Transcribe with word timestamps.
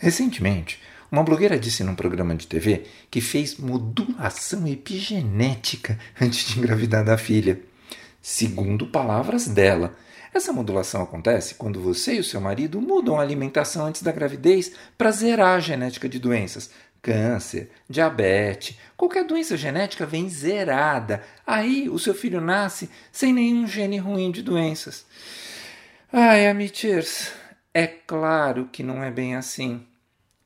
Recentemente, 0.00 0.80
uma 1.12 1.22
blogueira 1.22 1.58
disse 1.58 1.84
num 1.84 1.94
programa 1.94 2.34
de 2.34 2.46
TV 2.46 2.84
que 3.10 3.20
fez 3.20 3.58
modulação 3.58 4.66
epigenética 4.66 5.98
antes 6.18 6.48
de 6.48 6.58
engravidar 6.58 7.04
da 7.04 7.18
filha. 7.18 7.60
Segundo 8.22 8.86
palavras 8.86 9.46
dela, 9.46 9.94
essa 10.32 10.54
modulação 10.54 11.02
acontece 11.02 11.54
quando 11.54 11.82
você 11.82 12.14
e 12.14 12.20
o 12.20 12.24
seu 12.24 12.40
marido 12.40 12.80
mudam 12.80 13.18
a 13.18 13.22
alimentação 13.22 13.84
antes 13.84 14.00
da 14.00 14.10
gravidez 14.10 14.72
para 14.96 15.10
zerar 15.10 15.56
a 15.56 15.60
genética 15.60 16.08
de 16.08 16.18
doenças. 16.18 16.70
Câncer, 17.02 17.70
diabetes, 17.88 18.78
qualquer 18.96 19.24
doença 19.24 19.54
genética 19.54 20.06
vem 20.06 20.30
zerada. 20.30 21.22
Aí 21.46 21.90
o 21.90 21.98
seu 21.98 22.14
filho 22.14 22.40
nasce 22.40 22.88
sem 23.12 23.34
nenhum 23.34 23.66
gene 23.66 23.98
ruim 23.98 24.30
de 24.30 24.42
doenças. 24.42 25.04
Ai, 26.10 26.48
Amityrs, 26.48 27.32
é 27.74 27.86
claro 27.86 28.68
que 28.72 28.82
não 28.82 29.02
é 29.02 29.10
bem 29.10 29.36
assim. 29.36 29.86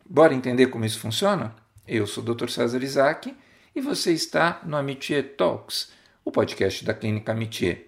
Bora 0.07 0.35
entender 0.35 0.67
como 0.67 0.85
isso 0.85 1.01
funciona? 1.01 1.55
Eu 1.89 2.07
sou 2.07 2.23
o 2.23 2.35
Dr. 2.35 2.49
César 2.51 2.83
Isaac 2.83 3.35
e 3.75 3.81
você 3.81 4.13
está 4.13 4.61
no 4.65 4.77
Amitié 4.77 5.23
Talks, 5.23 5.91
o 6.23 6.31
podcast 6.31 6.85
da 6.85 6.93
Clínica 6.93 7.33
Amitié. 7.33 7.87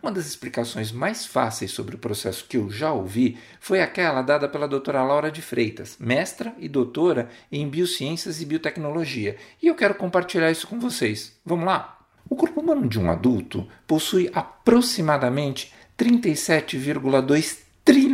Uma 0.00 0.12
das 0.12 0.26
explicações 0.26 0.92
mais 0.92 1.26
fáceis 1.26 1.72
sobre 1.72 1.96
o 1.96 1.98
processo 1.98 2.46
que 2.48 2.56
eu 2.56 2.70
já 2.70 2.92
ouvi 2.92 3.36
foi 3.58 3.82
aquela 3.82 4.22
dada 4.22 4.48
pela 4.48 4.68
doutora 4.68 5.02
Laura 5.02 5.28
de 5.28 5.42
Freitas, 5.42 5.96
mestra 5.98 6.54
e 6.58 6.68
doutora 6.68 7.28
em 7.50 7.68
Biociências 7.68 8.40
e 8.40 8.46
Biotecnologia, 8.46 9.36
e 9.60 9.66
eu 9.66 9.74
quero 9.74 9.96
compartilhar 9.96 10.52
isso 10.52 10.68
com 10.68 10.78
vocês. 10.78 11.36
Vamos 11.44 11.66
lá? 11.66 11.98
O 12.30 12.36
corpo 12.36 12.60
humano 12.60 12.88
de 12.88 13.00
um 13.00 13.10
adulto 13.10 13.66
possui 13.88 14.30
aproximadamente 14.32 15.74
37,2 15.98 17.65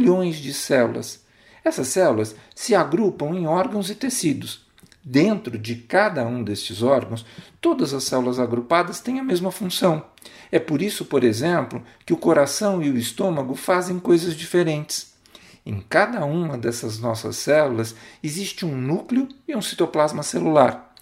trilhões 0.02 0.37
de 0.37 0.52
células. 0.52 1.23
Essas 1.65 1.87
células 1.87 2.34
se 2.56 2.74
agrupam 2.74 3.34
em 3.37 3.47
órgãos 3.47 3.89
e 3.89 3.95
tecidos. 3.95 4.67
Dentro 5.05 5.56
de 5.56 5.77
cada 5.77 6.27
um 6.27 6.42
destes 6.42 6.83
órgãos, 6.83 7.25
todas 7.61 7.94
as 7.94 8.03
células 8.05 8.41
agrupadas 8.41 9.00
têm 9.00 9.20
a 9.20 9.25
mesma 9.25 9.53
função. 9.53 10.05
É 10.50 10.59
por 10.59 10.83
isso, 10.83 11.05
por 11.05 11.22
exemplo, 11.22 11.83
que 12.05 12.12
o 12.12 12.17
coração 12.17 12.83
e 12.83 12.91
o 12.91 12.98
estômago 12.98 13.55
fazem 13.55 13.98
coisas 14.00 14.34
diferentes. 14.34 15.12
Em 15.64 15.81
cada 15.81 16.25
uma 16.25 16.59
dessas 16.59 16.98
nossas 16.98 17.37
células 17.37 17.94
existe 18.22 18.66
um 18.66 18.77
núcleo 18.77 19.28
e 19.47 19.55
um 19.55 19.62
citoplasma 19.62 20.25
celular. 20.25 20.92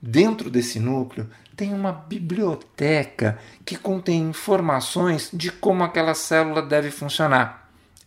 Dentro 0.00 0.48
desse 0.48 0.78
núcleo 0.78 1.28
tem 1.56 1.72
uma 1.72 1.90
biblioteca 1.90 3.38
que 3.64 3.76
contém 3.76 4.28
informações 4.28 5.30
de 5.32 5.50
como 5.50 5.82
aquela 5.82 6.14
célula 6.14 6.62
deve 6.62 6.90
funcionar. 6.92 7.63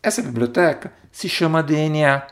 Essa 0.08 0.22
biblioteca 0.22 0.94
se 1.12 1.28
chama 1.28 1.62
DNA. 1.62 2.26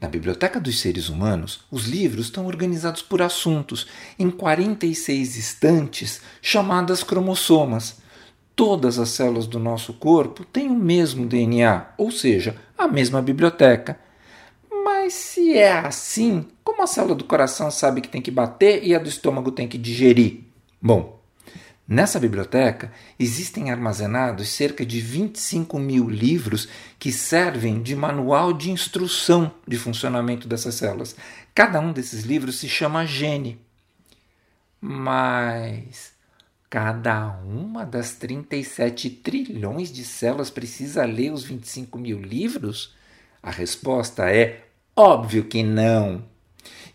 Na 0.00 0.08
biblioteca 0.08 0.58
dos 0.58 0.80
seres 0.80 1.08
humanos, 1.08 1.64
os 1.70 1.84
livros 1.84 2.24
estão 2.26 2.44
organizados 2.44 3.02
por 3.02 3.22
assuntos 3.22 3.86
em 4.18 4.28
46 4.28 5.36
estantes 5.36 6.22
chamadas 6.42 7.04
cromossomas. 7.04 7.98
Todas 8.56 8.98
as 8.98 9.10
células 9.10 9.46
do 9.46 9.60
nosso 9.60 9.92
corpo 9.92 10.44
têm 10.44 10.70
o 10.70 10.74
mesmo 10.74 11.24
DNA, 11.24 11.90
ou 11.96 12.10
seja, 12.10 12.56
a 12.76 12.88
mesma 12.88 13.22
biblioteca. 13.22 13.96
Mas 14.84 15.14
se 15.14 15.56
é 15.56 15.70
assim, 15.70 16.48
como 16.64 16.82
a 16.82 16.86
célula 16.88 17.14
do 17.14 17.22
coração 17.22 17.70
sabe 17.70 18.00
que 18.00 18.08
tem 18.08 18.20
que 18.20 18.32
bater 18.32 18.82
e 18.82 18.92
a 18.92 18.98
do 18.98 19.08
estômago 19.08 19.52
tem 19.52 19.68
que 19.68 19.78
digerir? 19.78 20.40
Bom, 20.82 21.19
Nessa 21.90 22.20
biblioteca 22.20 22.92
existem 23.18 23.72
armazenados 23.72 24.48
cerca 24.50 24.86
de 24.86 25.00
25 25.00 25.76
mil 25.76 26.08
livros 26.08 26.68
que 27.00 27.10
servem 27.10 27.82
de 27.82 27.96
manual 27.96 28.52
de 28.52 28.70
instrução 28.70 29.52
de 29.66 29.76
funcionamento 29.76 30.46
dessas 30.46 30.76
células. 30.76 31.16
Cada 31.52 31.80
um 31.80 31.92
desses 31.92 32.22
livros 32.22 32.60
se 32.60 32.68
chama 32.68 33.04
gene. 33.04 33.60
Mas 34.80 36.12
cada 36.70 37.26
uma 37.42 37.84
das 37.84 38.12
37 38.12 39.10
trilhões 39.10 39.92
de 39.92 40.04
células 40.04 40.48
precisa 40.48 41.04
ler 41.04 41.32
os 41.32 41.42
25 41.42 41.98
mil 41.98 42.20
livros? 42.20 42.94
A 43.42 43.50
resposta 43.50 44.30
é 44.30 44.64
óbvio 44.94 45.42
que 45.42 45.64
não. 45.64 46.29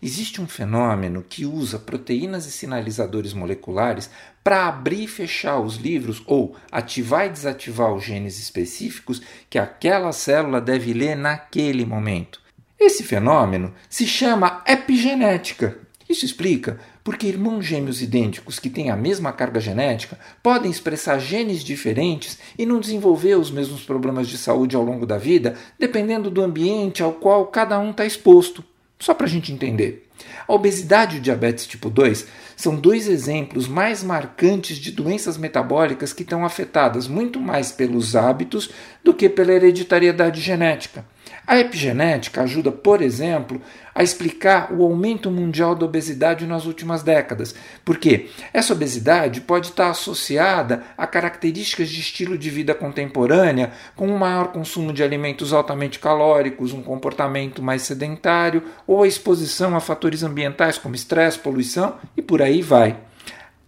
Existe 0.02 0.40
um 0.40 0.46
fenômeno 0.46 1.24
que 1.26 1.46
usa 1.46 1.78
proteínas 1.78 2.46
e 2.46 2.52
sinalizadores 2.52 3.32
moleculares 3.32 4.10
para 4.44 4.66
abrir 4.66 5.04
e 5.04 5.08
fechar 5.08 5.58
os 5.58 5.76
livros 5.76 6.22
ou 6.26 6.56
ativar 6.70 7.26
e 7.26 7.30
desativar 7.30 7.92
os 7.92 8.04
genes 8.04 8.38
específicos 8.38 9.22
que 9.48 9.58
aquela 9.58 10.12
célula 10.12 10.60
deve 10.60 10.92
ler 10.92 11.16
naquele 11.16 11.84
momento. 11.84 12.40
Esse 12.78 13.02
fenômeno 13.02 13.74
se 13.88 14.06
chama 14.06 14.62
epigenética. 14.66 15.78
Isso 16.08 16.24
explica 16.24 16.78
porque 17.02 17.26
irmãos 17.26 17.64
gêmeos 17.64 18.02
idênticos 18.02 18.58
que 18.58 18.70
têm 18.70 18.90
a 18.90 18.96
mesma 18.96 19.32
carga 19.32 19.58
genética 19.58 20.18
podem 20.42 20.70
expressar 20.70 21.18
genes 21.18 21.64
diferentes 21.64 22.38
e 22.58 22.66
não 22.66 22.78
desenvolver 22.78 23.36
os 23.36 23.50
mesmos 23.50 23.82
problemas 23.82 24.28
de 24.28 24.38
saúde 24.38 24.76
ao 24.76 24.84
longo 24.84 25.06
da 25.06 25.18
vida, 25.18 25.56
dependendo 25.78 26.30
do 26.30 26.42
ambiente 26.42 27.02
ao 27.02 27.12
qual 27.12 27.46
cada 27.46 27.78
um 27.78 27.90
está 27.90 28.04
exposto. 28.04 28.62
Só 28.98 29.14
para 29.14 29.26
a 29.26 29.28
gente 29.28 29.52
entender. 29.52 30.08
A 30.48 30.54
obesidade 30.54 31.16
e 31.16 31.18
o 31.18 31.22
diabetes 31.22 31.66
tipo 31.66 31.90
2 31.90 32.26
são 32.56 32.74
dois 32.76 33.06
exemplos 33.06 33.68
mais 33.68 34.02
marcantes 34.02 34.78
de 34.78 34.90
doenças 34.90 35.36
metabólicas 35.36 36.12
que 36.12 36.22
estão 36.22 36.44
afetadas 36.44 37.06
muito 37.06 37.38
mais 37.38 37.70
pelos 37.70 38.16
hábitos 38.16 38.70
do 39.04 39.12
que 39.12 39.28
pela 39.28 39.52
hereditariedade 39.52 40.40
genética. 40.40 41.04
A 41.46 41.58
epigenética 41.60 42.42
ajuda, 42.42 42.72
por 42.72 43.00
exemplo, 43.00 43.62
a 43.94 44.02
explicar 44.02 44.72
o 44.72 44.82
aumento 44.82 45.30
mundial 45.30 45.76
da 45.76 45.86
obesidade 45.86 46.44
nas 46.44 46.66
últimas 46.66 47.04
décadas, 47.04 47.54
porque 47.84 48.30
essa 48.52 48.72
obesidade 48.72 49.40
pode 49.40 49.68
estar 49.68 49.88
associada 49.88 50.82
a 50.98 51.06
características 51.06 51.88
de 51.88 52.00
estilo 52.00 52.36
de 52.36 52.50
vida 52.50 52.74
contemporânea, 52.74 53.70
com 53.94 54.08
um 54.08 54.18
maior 54.18 54.48
consumo 54.48 54.92
de 54.92 55.04
alimentos 55.04 55.52
altamente 55.52 56.00
calóricos, 56.00 56.72
um 56.72 56.82
comportamento 56.82 57.62
mais 57.62 57.82
sedentário 57.82 58.64
ou 58.84 59.04
a 59.04 59.08
exposição 59.08 59.76
a 59.76 59.80
fatores 59.80 60.24
ambientais 60.24 60.78
como 60.78 60.96
estresse, 60.96 61.38
poluição 61.38 61.96
e 62.16 62.22
por 62.22 62.42
aí 62.42 62.60
vai. 62.60 62.98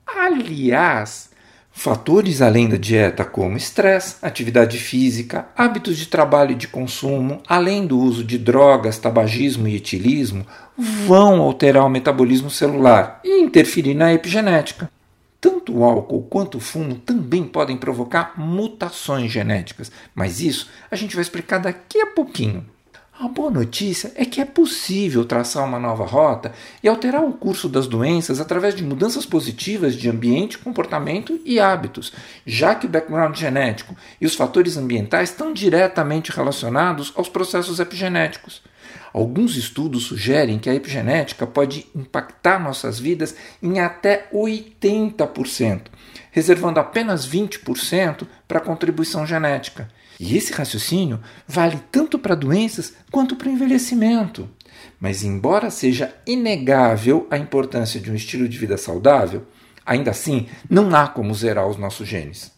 Aliás, 0.05 1.28
Fatores 1.78 2.43
além 2.43 2.69
da 2.69 2.77
dieta, 2.77 3.25
como 3.25 3.56
estresse, 3.56 4.16
atividade 4.21 4.77
física, 4.78 5.47
hábitos 5.56 5.97
de 5.97 6.09
trabalho 6.09 6.50
e 6.50 6.56
de 6.56 6.66
consumo, 6.66 7.41
além 7.47 7.87
do 7.87 7.97
uso 8.00 8.25
de 8.25 8.37
drogas, 8.37 8.99
tabagismo 8.99 9.69
e 9.69 9.77
etilismo, 9.77 10.44
vão 11.06 11.41
alterar 11.41 11.87
o 11.87 11.89
metabolismo 11.89 12.50
celular 12.50 13.21
e 13.22 13.41
interferir 13.41 13.94
na 13.94 14.12
epigenética. 14.12 14.91
Tanto 15.41 15.72
o 15.72 15.84
álcool 15.84 16.22
quanto 16.22 16.59
o 16.59 16.61
fumo 16.61 16.97
também 16.97 17.44
podem 17.44 17.77
provocar 17.77 18.33
mutações 18.37 19.31
genéticas, 19.31 19.93
mas 20.12 20.41
isso 20.41 20.69
a 20.91 20.97
gente 20.97 21.15
vai 21.15 21.22
explicar 21.22 21.59
daqui 21.59 22.00
a 22.00 22.06
pouquinho. 22.06 22.66
A 23.21 23.27
boa 23.27 23.51
notícia 23.51 24.12
é 24.15 24.25
que 24.25 24.41
é 24.41 24.45
possível 24.45 25.25
traçar 25.25 25.65
uma 25.65 25.81
nova 25.81 26.06
rota 26.06 26.53
e 26.81 26.89
alterar 26.89 27.25
o 27.25 27.33
curso 27.33 27.69
das 27.69 27.89
doenças 27.89 28.39
através 28.39 28.77
de 28.77 28.84
mudanças 28.84 29.27
positivas 29.27 29.97
de 29.97 30.09
ambiente, 30.09 30.56
comportamento 30.56 31.37
e 31.45 31.59
hábitos, 31.59 32.12
já 32.47 32.77
que 32.77 32.87
o 32.87 32.89
background 32.89 33.37
genético 33.37 33.97
e 34.21 34.27
os 34.27 34.37
fatores 34.37 34.77
ambientais 34.77 35.31
estão 35.31 35.53
diretamente 35.53 36.31
relacionados 36.31 37.12
aos 37.17 37.28
processos 37.28 37.81
epigenéticos. 37.81 38.62
Alguns 39.12 39.57
estudos 39.57 40.05
sugerem 40.05 40.61
que 40.61 40.71
a 40.71 40.75
epigenética 40.75 41.45
pode 41.45 41.89
impactar 41.97 42.62
nossas 42.62 43.01
vidas 43.01 43.34
em 43.61 43.81
até 43.81 44.28
80%, 44.33 45.87
reservando 46.31 46.78
apenas 46.78 47.28
20% 47.28 48.28
para 48.47 48.59
a 48.59 48.65
contribuição 48.65 49.27
genética. 49.27 49.89
E 50.19 50.37
esse 50.37 50.53
raciocínio 50.53 51.21
vale 51.47 51.81
tanto 51.93 52.19
para 52.19 52.34
doenças 52.34 52.92
quanto 53.10 53.37
para 53.37 53.48
o 53.48 53.53
envelhecimento. 53.53 54.48
Mas, 54.98 55.22
embora 55.22 55.71
seja 55.71 56.15
inegável 56.27 57.27
a 57.31 57.39
importância 57.39 58.01
de 58.01 58.10
um 58.10 58.15
estilo 58.15 58.48
de 58.48 58.59
vida 58.59 58.77
saudável, 58.77 59.47
ainda 59.87 60.10
assim 60.10 60.48
não 60.69 60.95
há 60.95 61.07
como 61.07 61.34
zerar 61.34 61.69
os 61.69 61.77
nossos 61.77 62.09
genes. 62.09 62.51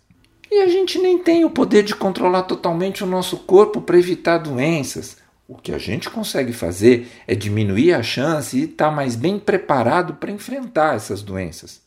E 0.50 0.62
a 0.62 0.69
gente 0.69 0.99
nem 0.99 1.19
tem 1.19 1.44
o 1.44 1.50
poder 1.50 1.82
de 1.82 1.94
controlar 1.94 2.43
totalmente 2.44 3.05
o 3.05 3.06
nosso 3.06 3.37
corpo 3.38 3.81
para 3.81 3.99
evitar 3.99 4.38
doenças. 4.38 5.19
O 5.46 5.55
que 5.55 5.73
a 5.73 5.79
gente 5.79 6.08
consegue 6.08 6.52
fazer 6.52 7.08
é 7.26 7.34
diminuir 7.34 7.93
a 7.93 8.02
chance 8.02 8.56
e 8.58 8.64
estar 8.64 8.88
tá 8.88 8.90
mais 8.90 9.17
bem 9.17 9.38
preparado 9.38 10.14
para 10.14 10.31
enfrentar 10.31 10.96
essas 10.96 11.23
doenças 11.23 11.82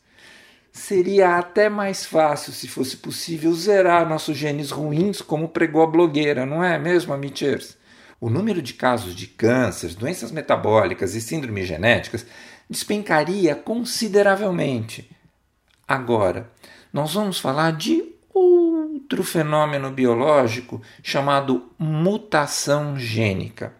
seria 0.74 1.38
até 1.38 1.68
mais 1.68 2.04
fácil, 2.04 2.52
se 2.52 2.66
fosse 2.66 2.96
possível, 2.96 3.54
zerar 3.54 4.08
nossos 4.08 4.36
genes 4.36 4.72
ruins, 4.72 5.22
como 5.22 5.48
pregou 5.48 5.82
a 5.82 5.86
blogueira, 5.86 6.44
não 6.44 6.62
é 6.62 6.76
mesmo, 6.76 7.14
Amichers? 7.14 7.78
O 8.20 8.28
número 8.28 8.60
de 8.60 8.74
casos 8.74 9.14
de 9.14 9.28
câncer, 9.28 9.94
doenças 9.94 10.32
metabólicas 10.32 11.14
e 11.14 11.20
síndromes 11.20 11.68
genéticas 11.68 12.26
despencaria 12.68 13.54
consideravelmente. 13.54 15.08
Agora, 15.86 16.50
nós 16.92 17.14
vamos 17.14 17.38
falar 17.38 17.72
de 17.72 18.12
outro 18.32 19.22
fenômeno 19.22 19.90
biológico 19.92 20.82
chamado 21.02 21.70
mutação 21.78 22.98
gênica. 22.98 23.72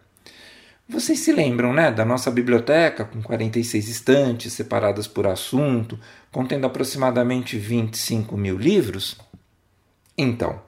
Vocês 0.87 1.19
se 1.21 1.33
lembram, 1.33 1.73
né, 1.73 1.91
da 1.91 2.05
nossa 2.05 2.29
biblioteca 2.29 3.05
com 3.05 3.19
46 3.19 3.89
estantes 3.89 4.53
separadas 4.53 5.07
por 5.07 5.25
assunto, 5.25 5.99
contendo 6.35 6.67
aproximadamente 6.67 7.57
25 7.57 8.35
mil 8.35 8.57
livros? 8.57 9.15
Então, 10.17 10.59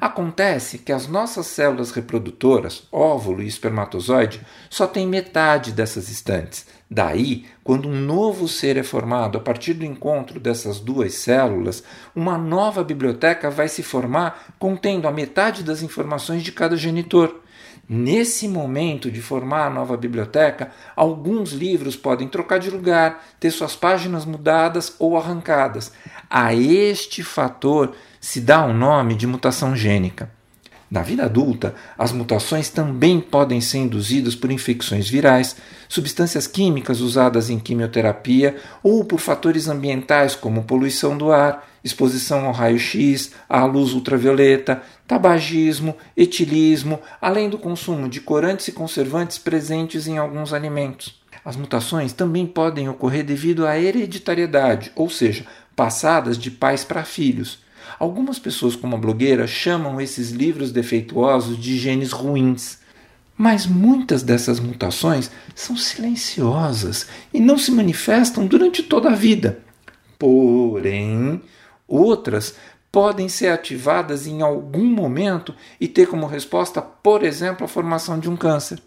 acontece 0.00 0.78
que 0.78 0.90
as 0.90 1.06
nossas 1.06 1.48
células 1.48 1.90
reprodutoras, 1.90 2.84
óvulo 2.90 3.42
e 3.42 3.46
espermatozoide, 3.46 4.40
só 4.70 4.86
têm 4.86 5.06
metade 5.06 5.70
dessas 5.70 6.08
estantes. 6.08 6.66
Daí, 6.90 7.44
quando 7.62 7.90
um 7.90 8.00
novo 8.00 8.48
ser 8.48 8.78
é 8.78 8.82
formado 8.82 9.36
a 9.36 9.40
partir 9.42 9.74
do 9.74 9.84
encontro 9.84 10.40
dessas 10.40 10.80
duas 10.80 11.12
células, 11.16 11.84
uma 12.16 12.38
nova 12.38 12.82
biblioteca 12.82 13.50
vai 13.50 13.68
se 13.68 13.82
formar 13.82 14.54
contendo 14.58 15.06
a 15.06 15.12
metade 15.12 15.62
das 15.62 15.82
informações 15.82 16.42
de 16.42 16.52
cada 16.52 16.74
genitor. 16.74 17.38
Nesse 17.88 18.48
momento 18.48 19.10
de 19.10 19.20
formar 19.20 19.66
a 19.66 19.70
nova 19.70 19.96
biblioteca, 19.96 20.70
alguns 20.94 21.52
livros 21.52 21.96
podem 21.96 22.28
trocar 22.28 22.58
de 22.58 22.70
lugar, 22.70 23.24
ter 23.40 23.50
suas 23.50 23.74
páginas 23.74 24.24
mudadas 24.24 24.94
ou 24.98 25.16
arrancadas. 25.16 25.92
A 26.30 26.54
este 26.54 27.22
fator 27.22 27.94
se 28.20 28.40
dá 28.40 28.64
o 28.64 28.72
nome 28.72 29.14
de 29.14 29.26
mutação 29.26 29.74
gênica. 29.74 30.30
Na 30.92 31.00
vida 31.00 31.24
adulta, 31.24 31.74
as 31.96 32.12
mutações 32.12 32.68
também 32.68 33.18
podem 33.18 33.62
ser 33.62 33.78
induzidas 33.78 34.34
por 34.34 34.52
infecções 34.52 35.08
virais, 35.08 35.56
substâncias 35.88 36.46
químicas 36.46 37.00
usadas 37.00 37.48
em 37.48 37.58
quimioterapia 37.58 38.56
ou 38.82 39.02
por 39.02 39.18
fatores 39.18 39.68
ambientais 39.68 40.34
como 40.34 40.64
poluição 40.64 41.16
do 41.16 41.32
ar, 41.32 41.66
exposição 41.82 42.44
ao 42.44 42.52
raio-x, 42.52 43.32
à 43.48 43.64
luz 43.64 43.94
ultravioleta, 43.94 44.82
tabagismo, 45.08 45.96
etilismo, 46.14 47.00
além 47.22 47.48
do 47.48 47.56
consumo 47.56 48.06
de 48.06 48.20
corantes 48.20 48.68
e 48.68 48.72
conservantes 48.72 49.38
presentes 49.38 50.06
em 50.06 50.18
alguns 50.18 50.52
alimentos. 50.52 51.22
As 51.42 51.56
mutações 51.56 52.12
também 52.12 52.46
podem 52.46 52.90
ocorrer 52.90 53.24
devido 53.24 53.66
à 53.66 53.80
hereditariedade, 53.80 54.92
ou 54.94 55.08
seja, 55.08 55.46
passadas 55.74 56.36
de 56.36 56.50
pais 56.50 56.84
para 56.84 57.02
filhos. 57.02 57.61
Algumas 58.02 58.36
pessoas, 58.36 58.74
como 58.74 58.96
a 58.96 58.98
blogueira, 58.98 59.46
chamam 59.46 60.00
esses 60.00 60.30
livros 60.32 60.72
defeituosos 60.72 61.56
de 61.56 61.78
genes 61.78 62.10
ruins. 62.10 62.80
Mas 63.38 63.64
muitas 63.64 64.24
dessas 64.24 64.58
mutações 64.58 65.30
são 65.54 65.76
silenciosas 65.76 67.06
e 67.32 67.38
não 67.38 67.56
se 67.56 67.70
manifestam 67.70 68.44
durante 68.44 68.82
toda 68.82 69.10
a 69.10 69.14
vida. 69.14 69.60
Porém, 70.18 71.40
outras 71.86 72.56
podem 72.90 73.28
ser 73.28 73.50
ativadas 73.50 74.26
em 74.26 74.42
algum 74.42 74.84
momento 74.84 75.54
e 75.80 75.86
ter 75.86 76.08
como 76.08 76.26
resposta, 76.26 76.82
por 76.82 77.22
exemplo, 77.22 77.64
a 77.64 77.68
formação 77.68 78.18
de 78.18 78.28
um 78.28 78.36
câncer. 78.36 78.82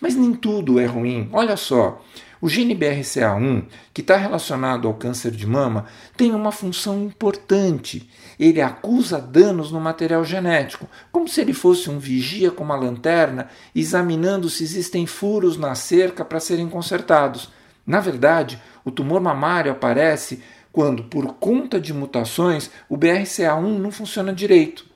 Mas 0.00 0.14
nem 0.14 0.34
tudo 0.34 0.78
é 0.78 0.86
ruim. 0.86 1.28
Olha 1.32 1.56
só, 1.56 2.02
o 2.40 2.48
gene 2.48 2.74
BRCA1, 2.74 3.64
que 3.92 4.00
está 4.00 4.16
relacionado 4.16 4.86
ao 4.86 4.94
câncer 4.94 5.32
de 5.32 5.44
mama, 5.44 5.86
tem 6.16 6.32
uma 6.32 6.52
função 6.52 7.02
importante. 7.02 8.08
Ele 8.38 8.60
acusa 8.60 9.20
danos 9.20 9.72
no 9.72 9.80
material 9.80 10.24
genético, 10.24 10.88
como 11.10 11.26
se 11.26 11.40
ele 11.40 11.52
fosse 11.52 11.90
um 11.90 11.98
vigia 11.98 12.50
com 12.52 12.62
uma 12.62 12.76
lanterna 12.76 13.48
examinando 13.74 14.48
se 14.48 14.62
existem 14.62 15.04
furos 15.04 15.56
na 15.56 15.74
cerca 15.74 16.24
para 16.24 16.38
serem 16.38 16.68
consertados. 16.68 17.50
Na 17.84 17.98
verdade, 17.98 18.60
o 18.84 18.90
tumor 18.90 19.20
mamário 19.20 19.72
aparece 19.72 20.40
quando, 20.70 21.04
por 21.04 21.34
conta 21.34 21.80
de 21.80 21.92
mutações, 21.92 22.70
o 22.88 22.96
BRCA1 22.96 23.78
não 23.78 23.90
funciona 23.90 24.32
direito. 24.32 24.87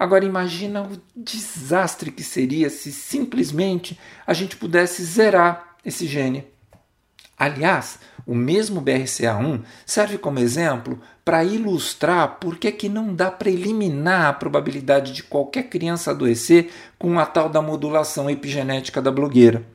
Agora 0.00 0.24
imagina 0.24 0.80
o 0.80 0.98
desastre 1.14 2.10
que 2.10 2.24
seria 2.24 2.70
se 2.70 2.90
simplesmente 2.90 4.00
a 4.26 4.32
gente 4.32 4.56
pudesse 4.56 5.04
zerar 5.04 5.76
esse 5.84 6.06
gene. 6.06 6.46
Aliás, 7.38 7.98
o 8.26 8.34
mesmo 8.34 8.80
BRCA1 8.80 9.62
serve 9.84 10.16
como 10.16 10.38
exemplo 10.38 10.98
para 11.22 11.44
ilustrar 11.44 12.38
por 12.40 12.56
que, 12.56 12.72
que 12.72 12.88
não 12.88 13.14
dá 13.14 13.30
para 13.30 13.50
eliminar 13.50 14.28
a 14.30 14.32
probabilidade 14.32 15.12
de 15.12 15.22
qualquer 15.22 15.64
criança 15.64 16.12
adoecer 16.12 16.70
com 16.98 17.18
a 17.18 17.26
tal 17.26 17.50
da 17.50 17.60
modulação 17.60 18.30
epigenética 18.30 19.02
da 19.02 19.12
blogueira. 19.12 19.66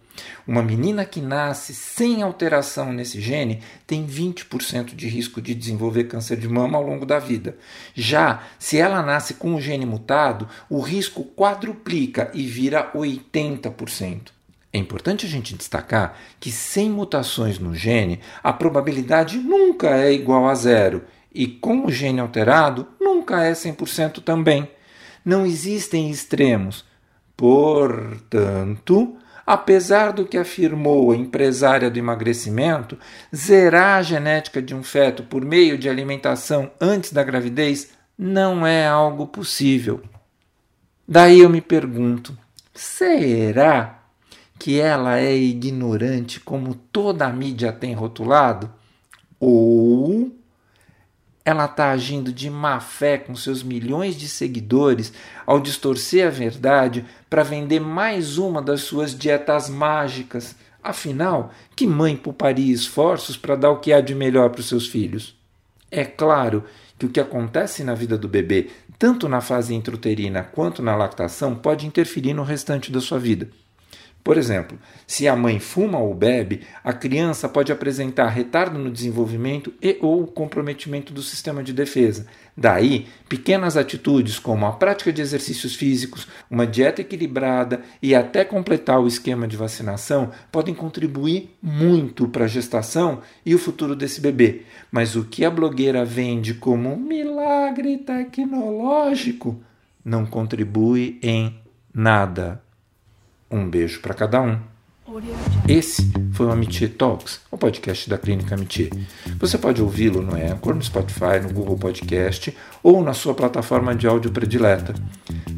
Uma 0.47 0.62
menina 0.62 1.06
que 1.06 1.21
nasce 1.21 1.73
sem 1.73 2.21
alteração 2.21 2.94
nesse 2.94 3.19
gene 3.19 3.62
tem 3.85 4.06
20% 4.06 4.95
de 4.95 5.07
risco 5.07 5.41
de 5.41 5.56
desenvolver 5.56 6.06
câncer 6.06 6.38
de 6.38 6.47
mama 6.47 6.77
ao 6.77 6.83
longo 6.83 7.06
da 7.06 7.19
vida. 7.19 7.57
Já 7.94 8.44
se 8.59 8.77
ela 8.77 9.01
nasce 9.01 9.35
com 9.35 9.56
o 9.56 9.62
gene 9.62 9.85
mutado, 9.85 10.47
o 10.69 10.79
risco 10.79 11.23
quadruplica 11.23 12.29
e 12.33 12.45
vira 12.45 12.91
80%. 12.94 14.35
É 14.75 14.77
importante 14.77 15.25
a 15.25 15.29
gente 15.29 15.56
destacar 15.56 16.17
que 16.38 16.51
sem 16.51 16.89
mutações 16.89 17.57
no 17.57 17.73
gene, 17.73 18.19
a 18.44 18.51
probabilidade 18.51 19.38
nunca 19.38 19.89
é 19.95 20.12
igual 20.12 20.50
a 20.50 20.53
zero, 20.53 21.03
e 21.33 21.47
com 21.47 21.85
o 21.85 21.91
gene 21.91 22.19
alterado, 22.19 22.88
nunca 23.00 23.41
é 23.44 23.53
100% 23.53 24.21
também. 24.21 24.69
Não 25.23 25.45
existem 25.45 26.12
extremos. 26.12 26.83
Portanto, 27.38 29.17
apesar 29.45 30.12
do 30.12 30.25
que 30.25 30.38
afirmou 30.38 31.12
a 31.12 31.15
empresária 31.15 31.89
do 31.89 32.00
emagrecimento, 32.00 32.97
zerar 33.33 34.00
a 34.00 34.01
genética 34.01 34.62
de 34.62 34.74
um 34.74 34.83
feto 34.83 35.24
por 35.24 35.45
meio 35.45 35.77
de 35.77 35.89
alimentação 35.89 36.71
antes 36.81 37.13
da 37.13 37.24
gravidez 37.24 37.92
não 38.18 38.65
é 38.65 38.88
algo 38.88 39.27
possível. 39.27 40.01
Daí 41.07 41.42
eu 41.42 41.50
me 41.50 41.62
pergunto: 41.62 42.36
será 42.74 44.00
que 44.57 44.80
ela 44.80 45.19
é 45.19 45.36
ignorante 45.36 46.39
como 46.39 46.74
toda 46.74 47.27
a 47.27 47.33
mídia 47.33 47.71
tem 47.71 47.94
rotulado? 47.94 48.71
Ou 49.39 50.35
ela 51.45 51.65
está 51.65 51.92
agindo 51.92 52.33
de 52.33 52.50
má 52.50 52.80
fé 52.80 53.19
com 53.19 53.36
seus 53.36 53.62
milhões 53.62 54.15
de 54.15 54.27
seguidores 54.27 55.13
ao 55.45 55.59
distorcer 55.59 56.25
a 56.25 56.31
verdade 56.31 57.06
para 57.30 57.44
vender 57.44 57.80
mais 57.80 58.39
uma 58.39 58.63
das 58.63 58.81
suas 58.81 59.15
dietas 59.15 59.69
mágicas? 59.69 60.56
Afinal, 60.83 61.51
que 61.75 61.86
mãe 61.86 62.18
pouparia 62.18 62.74
esforços 62.74 63.38
para 63.38 63.56
dar 63.56 63.69
o 63.69 63.80
que 63.80 63.94
há 63.94 64.01
de 64.01 64.15
melhor 64.15 64.50
para 64.50 64.62
os 64.62 64.68
seus 64.68 64.88
filhos? 64.88 65.36
É 65.92 66.03
claro 66.03 66.63
que 66.97 67.06
o 67.06 67.09
que 67.09 67.19
acontece 67.19 67.83
na 67.83 67.94
vida 67.94 68.18
do 68.18 68.27
bebê, 68.27 68.71
tanto 68.98 69.30
na 69.30 69.39
fase 69.39 69.75
intrauterina 69.75 70.44
quanto 70.44 70.81
na 70.81 70.95
lactação, 70.95 71.53
pode 71.53 71.86
interferir 71.86 72.33
no 72.33 72.44
restante 72.44 72.91
da 72.91 73.00
sua 73.00 73.19
vida. 73.19 73.50
Por 74.25 74.39
exemplo, 74.39 74.79
se 75.05 75.27
a 75.27 75.36
mãe 75.36 75.60
fuma 75.60 76.00
ou 76.00 76.12
bebe, 76.15 76.62
a 76.84 76.91
criança 76.91 77.48
pode 77.48 77.72
apresentar 77.72 78.29
retardo 78.29 78.79
no 78.79 78.89
desenvolvimento 78.89 79.72
e 79.79 80.00
ou 80.01 80.25
comprometimento 80.25 81.13
do 81.13 81.22
sistema 81.22 81.62
de 81.62 81.72
defesa. 81.72 82.25
Daí, 82.58 83.05
pequenas 83.29 83.77
atitudes 83.77 84.39
como 84.39 84.65
a 84.65 84.72
prática 84.72 85.13
de 85.13 85.22
exercícios 85.22 85.75
físicos, 85.75 86.27
uma 86.50 86.65
dieta 86.65 87.01
equilibrada 87.01 87.84
e 88.01 88.15
até 88.15 88.44
completar 88.44 89.00
o 89.00 89.05
esquema 89.05 89.48
de 89.48 89.55
vacinação 89.55 90.32
podem 90.51 90.74
contribuir 90.74 91.55
muito 91.62 92.27
para 92.27 92.46
a 92.46 92.48
gestação 92.48 93.22
e 93.46 93.53
o 93.53 93.60
futuro 93.60 93.96
desse 93.96 94.20
bebê. 94.20 94.63
Mas 94.91 95.15
o 95.15 95.24
que 95.24 95.46
a 95.46 95.51
blogueira 95.51 96.03
vende 96.03 96.55
como 96.55 96.98
milagre 96.98 98.00
tecnológico 98.00 99.62
não 100.03 100.25
contribui 100.25 101.20
em 101.22 101.60
nada. 101.94 102.64
Um 103.50 103.70
beijo 103.70 104.02
para 104.02 104.14
cada 104.14 104.42
um. 104.42 104.60
Esse 105.68 106.12
foi 106.34 106.48
o 106.48 106.52
Amitié 106.52 106.88
Talks, 106.88 107.40
o 107.52 107.58
podcast 107.58 108.10
da 108.10 108.18
Clínica 108.18 108.56
Amitié. 108.56 108.90
Você 109.38 109.56
pode 109.56 109.80
ouvi-lo 109.80 110.20
no 110.20 110.36
Anchor, 110.36 110.74
no 110.74 110.84
Spotify, 110.84 111.40
no 111.42 111.54
Google 111.54 111.78
Podcast 111.78 112.56
ou 112.82 113.04
na 113.04 113.14
sua 113.14 113.36
plataforma 113.36 113.96
de 113.96 114.08
áudio 114.08 114.32
predileta. 114.32 114.96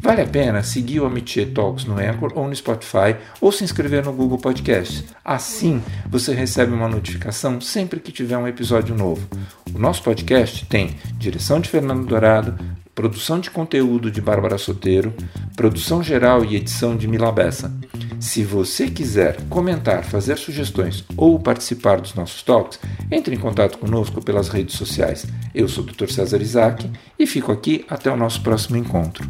Vale 0.00 0.20
a 0.20 0.26
pena 0.26 0.62
seguir 0.62 1.00
o 1.00 1.06
Amitié 1.06 1.46
Talks 1.46 1.86
no 1.86 1.98
Anchor 1.98 2.32
ou 2.34 2.46
no 2.46 2.54
Spotify 2.54 3.16
ou 3.40 3.50
se 3.50 3.64
inscrever 3.64 4.04
no 4.04 4.12
Google 4.12 4.38
Podcast. 4.38 5.04
Assim, 5.24 5.82
você 6.08 6.34
recebe 6.34 6.72
uma 6.72 6.88
notificação 6.88 7.58
sempre 7.60 8.00
que 8.00 8.12
tiver 8.12 8.36
um 8.36 8.46
episódio 8.46 8.94
novo. 8.94 9.26
O 9.74 9.78
nosso 9.78 10.02
podcast 10.02 10.66
tem 10.66 10.94
direção 11.14 11.58
de 11.58 11.70
Fernando 11.70 12.06
Dourado, 12.06 12.58
produção 12.98 13.38
de 13.38 13.48
conteúdo 13.48 14.10
de 14.10 14.20
Bárbara 14.20 14.58
Soteiro, 14.58 15.14
produção 15.54 16.02
geral 16.02 16.44
e 16.44 16.56
edição 16.56 16.96
de 16.96 17.06
Milabessa. 17.06 17.72
Se 18.18 18.42
você 18.42 18.90
quiser 18.90 19.40
comentar, 19.48 20.02
fazer 20.02 20.36
sugestões 20.36 21.04
ou 21.16 21.38
participar 21.38 22.00
dos 22.00 22.14
nossos 22.14 22.42
talks, 22.42 22.80
entre 23.08 23.36
em 23.36 23.38
contato 23.38 23.78
conosco 23.78 24.20
pelas 24.20 24.48
redes 24.48 24.74
sociais. 24.74 25.24
Eu 25.54 25.68
sou 25.68 25.84
o 25.84 25.86
Dr. 25.86 26.08
César 26.08 26.42
Isaac 26.42 26.90
e 27.16 27.24
fico 27.24 27.52
aqui 27.52 27.84
até 27.88 28.10
o 28.10 28.16
nosso 28.16 28.42
próximo 28.42 28.76
encontro. 28.76 29.24